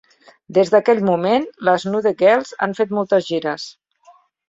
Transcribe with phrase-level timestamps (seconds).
[0.57, 3.73] Des d'aquell moment, les Nude girls han fet moltes gires.